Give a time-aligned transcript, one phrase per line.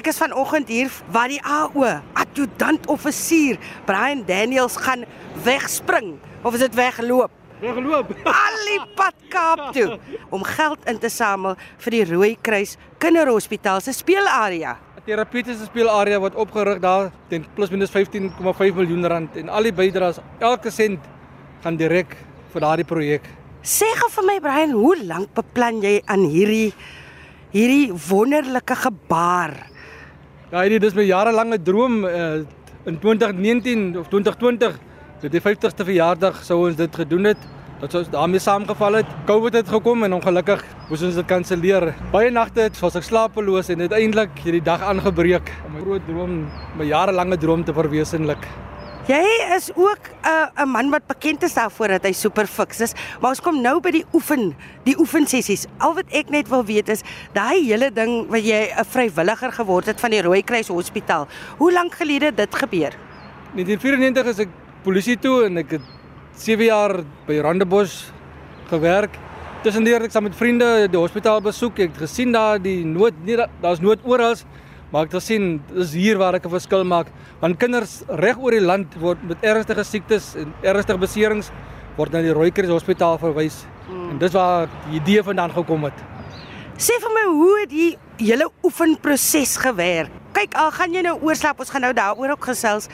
[0.00, 1.84] Ek is vanoggend hier waar die AO,
[2.16, 5.02] adjutant offisier Brian Daniels gaan
[5.44, 7.34] wegspring of is dit wegloop?
[7.60, 8.14] Weggeloop.
[8.46, 9.98] Al die pad Kaap toe
[10.32, 14.78] om geld in te samel vir die Rooi Kruis Kinderhospitaal se speelarea.
[14.96, 19.76] 'n Terapeutiese speelarea wat opgerig daar teen plus minus 15,5 miljoen rand en al die
[19.82, 21.04] bydraes, elke sent
[21.60, 22.16] gaan direk
[22.54, 23.28] vir daardie projek.
[23.60, 26.72] Sê gou vir my Brian, hoe lank beplan jy aan hierdie
[27.52, 29.69] hierdie wonderlike gebaar?
[30.50, 32.40] Ja, hierdie dis my jarelange droom uh,
[32.90, 34.72] in 2019 of 2020,
[35.22, 37.44] dit die 50ste verjaardag sou ons dit gedoen het.
[37.78, 39.12] Dat ons daarmee saamgeval het.
[39.28, 41.92] Covid het gekom en ongelukkig moes ons dit kanselleer.
[42.10, 46.34] Baie nagte het was ek slapeloos en uiteindelik hierdie dag aangebreek om my groot droom,
[46.82, 48.50] my jarelange droom te verwesenlik.
[49.08, 49.24] Jy
[49.56, 52.92] is ook 'n uh, 'n man wat bekend is daarvoor dat hy super fiks is,
[53.20, 54.54] maar ons kom nou by die oefen,
[54.84, 55.66] die oefensessies.
[55.78, 59.86] Al wat ek net wil weet is, daai hele ding wat jy 'n vrywilliger geword
[59.86, 61.28] het van die Rooikruis Hospitaal.
[61.58, 62.92] Hoe lank gelede dit gebeur?
[63.54, 64.48] 1994 is ek
[64.84, 65.82] polisie toe en ek het
[66.36, 68.12] 7 jaar by Randebos
[68.68, 69.16] gewerk.
[69.62, 71.78] Tussendeur het ek saam met vriende die hospitaal besoek.
[71.78, 74.36] Ek het gesien daar die nood, nie daar's nood oral,
[74.90, 77.06] maar ek gesien dis hier waar ek 'n verskil maak.
[77.40, 81.50] Want kinders reg oor die land word met ernstige siektes en ernstige beserings
[81.96, 83.64] word na die Rooikruis Hospitaal verwys.
[83.88, 84.10] Hmm.
[84.10, 85.94] En dis waar die idee vandaan gekom het.
[86.80, 90.10] Sê vir my hoe het die hele oefenproses gewerk?
[90.32, 92.88] Kyk, al gaan jy nou oorslap, ons gaan nou daaroor ook gesels.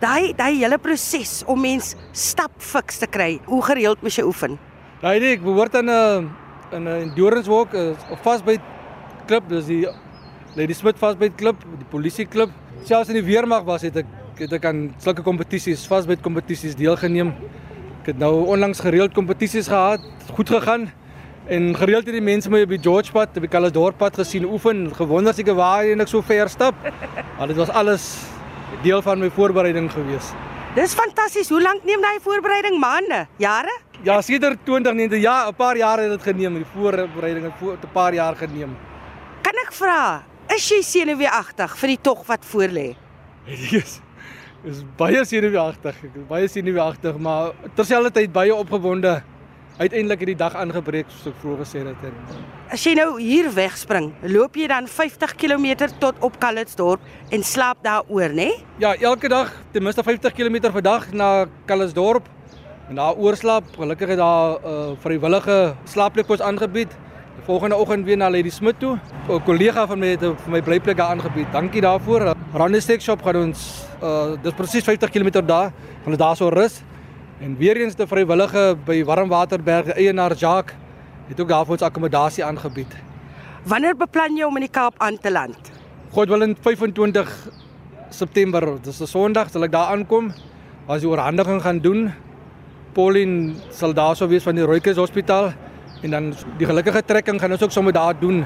[0.00, 3.40] Daai daai hele proses om mens stap fiks te kry.
[3.46, 4.58] Hoe gereeld moet jy oefen?
[5.00, 6.30] Daai ek behoort aan 'n
[6.72, 7.74] 'n endurance walk
[8.10, 8.60] of vasbyt
[9.26, 9.86] klub, dis die
[10.54, 12.50] Lady Smith vasbyt klub, die polisie klub.
[12.86, 17.32] Selfs in die weermag was het ek het ek aan sulke kompetisies, vasbyt kompetisies deelgeneem.
[18.02, 20.02] Ek het nou onlangs gereeld kompetisies gehad,
[20.36, 20.88] goed gegaan.
[21.50, 24.46] En gereeld het die mense my op die George pad, op die Kallasdorp pad gesien
[24.46, 26.78] oefen, gewonder seker waar en ek so ver stap.
[27.38, 28.04] Maar dit was alles
[28.86, 30.30] deel van my voorbereiding gewees.
[30.74, 31.50] Dis fantasties.
[31.50, 32.78] Hoe lank neem daai voorbereiding?
[32.78, 33.24] Maande?
[33.42, 33.74] Jare?
[34.06, 37.92] Ja, sedert 2019, ja, 'n paar jare het dit geneem, die voorbereiding het voor 'n
[37.92, 38.76] paar jaar geneem.
[39.42, 42.94] Kan ek vra, is jy senuweeagtig vir die tog wat voorlê?
[43.46, 44.00] Yes.
[44.64, 45.96] Is baie senuweeagtig.
[46.08, 49.18] Ek is baie senuweeagtig, maar terselfdertyd baie opgewonde.
[49.74, 52.04] Uiteindelik het die dag aangebreek soos ek vroeër gesê het.
[52.72, 57.02] As jy nou hier wegspring, loop jy dan 50 km tot op Calitzdorp
[57.34, 58.46] en slaap daaroor, né?
[58.54, 58.62] Nee?
[58.78, 62.30] Ja, elke dag ten minste 50 km per dag na Calitzdorp
[62.88, 63.64] en daar oorslaap.
[63.74, 66.94] Gelukkig het daar 'n uh, vrywillige slaapplek aangebied.
[67.34, 68.98] Die volgende oggend weer na Lady Smith toe.
[69.28, 71.52] 'n Kollega van my het vir my blyplek daar aangebied.
[71.52, 72.34] Dankie daarvoor.
[72.52, 75.72] Randy Steak Shop gaan ons uh dis presies 50 km daar.
[76.04, 76.82] Gaan ons daar so rus.
[77.40, 80.76] En weer eens te vrywillige by Warmwaterberg eienaar Jacques
[81.28, 82.94] het ook daar vir ons akkommodasie aangebied.
[83.64, 85.72] Wanneer beplan jy om in die Kaap aan te land?
[86.12, 87.48] God wil in 25
[88.10, 90.32] September, dis 'n Sondag, sal ek daar aankom.
[90.86, 92.12] As die oorhandiging gaan doen.
[92.92, 95.52] Pauline sal daar sou wees van die Rooikruis Hospitaal
[96.04, 98.44] en dan die gelukkige trekking gaan ons ook sommer daar doen.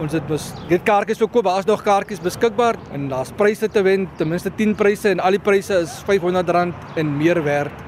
[0.00, 4.08] Ons het bes dit kaartjies verkoop, daar's nog kaartjies beskikbaar en daar's pryse te wen,
[4.16, 7.84] ten minste 10 pryse en al die pryse is R500 en meer werd.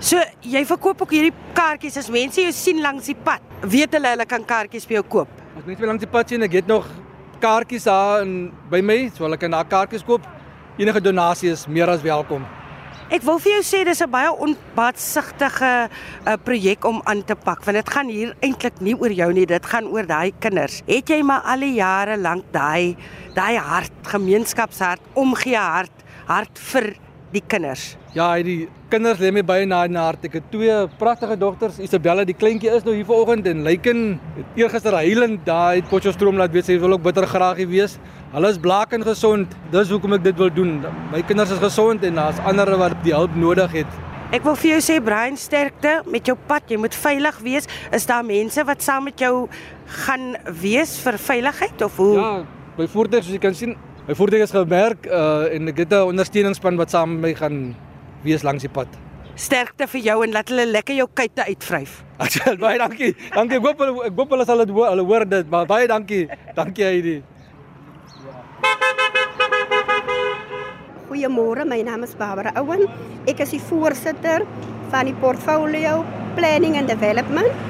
[0.00, 3.42] So, jy verkoop ook hierdie kaartjies as mense jou sien langs die pad.
[3.62, 5.34] Weet hulle hulle kan kaartjies by jou koop?
[5.58, 6.88] As mense langs die pad sien, ek het nog
[7.42, 10.26] kaartjies daar in by my, so hulle kan daar kaartjies koop.
[10.80, 12.46] Enige donasie is meer as welkom.
[13.10, 17.64] Ek wil vir jou sê dis 'n baie onbaatsigtige uh, projek om aan te pak
[17.66, 20.78] want dit gaan hier eintlik nie oor jou nie, dit gaan oor daai kinders.
[20.86, 22.94] Het jy maar al die jare lank daai
[23.34, 26.94] daai hart, gemeenskapshart, omgee hart, hart vir
[27.32, 27.94] die kinders?
[28.14, 30.24] Ja, die kinders lê my baie na in die hart.
[30.26, 31.78] Ek het twee pragtige dogters.
[31.82, 34.02] Isabella, die kleintjie is nou hier vanoggend en Lyken
[34.36, 37.98] het eergister huilend daai uit Potchefstroom laat weet sy wil ook bitter graag hier wees.
[38.34, 39.54] Hulle is blaak en gesond.
[39.70, 40.78] Dis hoekom ek dit wil doen.
[41.14, 43.98] My kinders is gesond en daar's ander wat die hulp nodig het.
[44.30, 46.68] Ek wil vir jou sê Brian sterkte met jou pad.
[46.70, 47.66] Jy moet veilig wees.
[47.94, 49.48] Is daar mense wat saam met jou
[50.06, 52.12] gaan wees vir veiligheid of hoe?
[52.14, 52.30] Ja,
[52.76, 53.74] by voertuig soos jy kan sien,
[54.10, 57.76] my voertuig is gemerk uh, en ek het 'n ondersteuningsspan wat saam met my gaan
[58.26, 58.88] wees langs die pad.
[59.38, 62.02] Sterkte vir jou en laat hulle lekker jou kuite uitvryf.
[62.64, 63.14] baie dankie.
[63.34, 63.58] Dankie.
[63.58, 66.26] Ek hoop hulle ek hoop hulle sal dit hoor, hulle hoor dit, maar baie dankie.
[66.58, 67.22] Dankie Heidi.
[71.06, 72.88] Goeiemôre, my naam is Barbara Owen.
[73.30, 74.42] Ek is die voorsitter
[74.90, 76.04] van die portfolio
[76.34, 77.69] Planning and Development.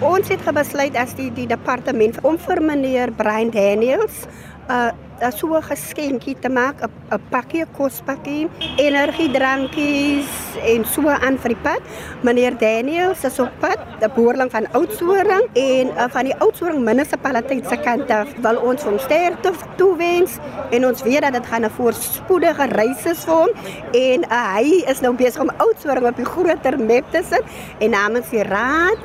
[0.00, 4.24] Ons het besluit as die die departement om vir meneer Brian Daniels
[4.70, 10.30] 'n uh, so 'n geskenkie te maak, 'n 'n pakkie kospakkie, energiedrankies
[10.64, 11.82] en so aan vir die pad.
[12.22, 17.68] Meneer Daniel se so pad, die boerling van Oudtshoorn en uh, van die Oudtshoorn munisipaliteit
[17.68, 20.38] se kant af wil ons hom sterkte toewens
[20.70, 23.50] en ons weet dat dit gaan 'n voorspoedige reis is vir hom
[23.92, 27.44] en uh, hy is nou besig om Oudtshoorn op die groter map te sit
[27.78, 28.98] en namens die raad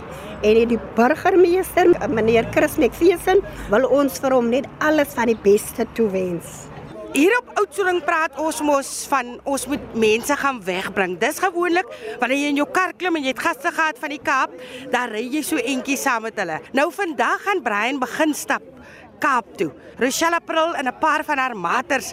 [0.46, 5.88] en die burgemeester meneer Chris McPherson wil ons vir hom net alles van die beste
[5.98, 6.66] toewens.
[7.16, 11.14] Hier op Oudtshoorn praat ons mos van ons moet mense gaan wegbring.
[11.22, 11.88] Dis gewoonlik
[12.20, 14.52] wanneer jy in jou kar klim en jy het gaste gehad van die Kaap,
[14.92, 16.60] dan ry jy so entjie saam met hulle.
[16.76, 18.68] Nou vandag gaan Brian begin stap
[19.24, 19.70] Kaap toe.
[19.96, 22.12] Rochelle April en 'n paar van haar maters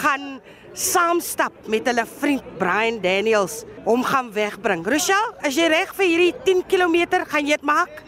[0.00, 0.40] gaan
[0.74, 4.82] saam stap met hulle vriend Brian Daniels om gaan wegbring.
[4.82, 8.02] Rochelle, is jy reg vir hierdie 10 km gaan jy dit maak?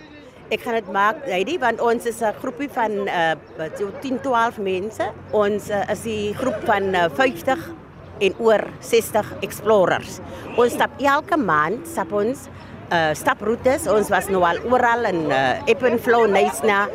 [0.51, 3.35] Ek gaan dit maak, Heidi, want ons is 'n groepie van uh
[3.79, 5.07] so 10 12 mense.
[5.33, 7.71] Ons uh, is die groep van uh, 50
[8.21, 10.21] en oor 60 explorers.
[10.57, 12.49] Ons stap elke maand, stap ons
[12.91, 13.87] uh staproetes.
[13.87, 16.89] Ons was nou al oral in uh Eppenflow, Nysna,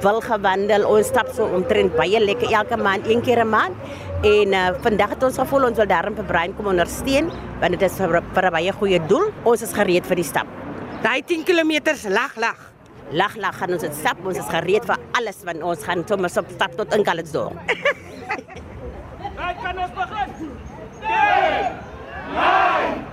[0.00, 0.84] wil gewandel.
[0.88, 3.76] Ons stap so omtrent baie lekker elke maand, een keer 'n maand.
[4.20, 7.30] En uh vandag het ons gevoel ons wil daarom vir Brian kom ondersteun,
[7.60, 9.30] want dit is vir, vir 'n baie goeie doel.
[9.44, 10.46] Ons is gereed vir die stap.
[11.02, 11.72] Daai 10 km
[12.10, 12.58] lag lag.
[13.12, 14.18] Lag lag gaan ons dit stap.
[14.24, 17.56] Ons is gereed vir alles want ons gaan sommer op stap tot in Calitzdorp.
[19.40, 20.28] Wij kan ons begin.
[21.00, 21.08] 10,
[22.34, 23.09] 9,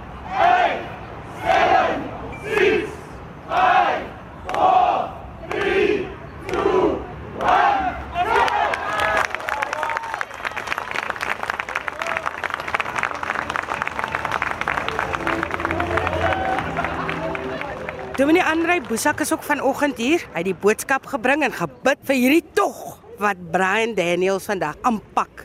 [18.17, 20.23] Dominee Andrei Boesak is ook vanoggend hier.
[20.33, 25.43] Hy het die boodskap gebring en gebid vir hierdie tog wat Brian Daniels vandag aanpak.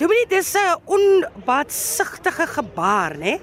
[0.00, 3.36] Dominee, dis 'n onbaatsigtige gebaar, né?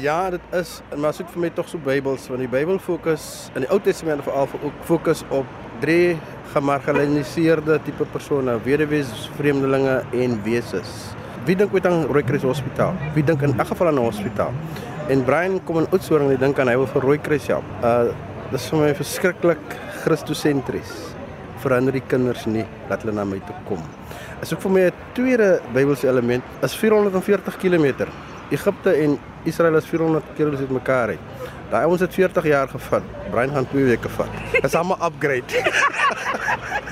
[0.00, 3.60] Ja, dit is, maar soek vir my tog so Bybels, want die Bybel fokus in
[3.62, 5.46] die Ou Testament veral ook fokus op
[5.80, 6.18] drie
[6.52, 11.16] gemarginaliseerde tipe persone, weduwees, vreemdelinge en weses.
[11.46, 12.94] Wie dink ooit aan Rooikruis Hospitaal?
[13.14, 14.52] Wie dink in elk geval aan 'n hospitaal?
[15.08, 17.64] En Brian kom in Oudtshoorn en hy dink aan hy wil vir Rooikruis help.
[17.82, 18.12] Uh
[18.50, 19.64] dis vir my verskriklik
[20.02, 20.92] Christosentries.
[21.60, 23.82] Verander die kinders nie, laat hulle na my toe kom.
[24.40, 28.06] Is ook vir my 'n tweede Bybelse element, is 440 km.
[28.50, 31.20] Egipte en Israel is 400 km uit mekaar uit.
[31.70, 33.02] Daai ouens het 40 jaar gevat.
[33.30, 34.28] Brian gaan 2 weke vat.
[34.62, 35.44] Dis 'n upgrade.